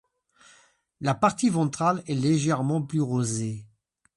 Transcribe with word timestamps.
La 0.99 1.13
partie 1.13 1.49
ventrale 1.51 2.01
est 2.07 2.15
légèrement 2.15 2.81
plus 2.81 3.01
rosée. 3.01 3.67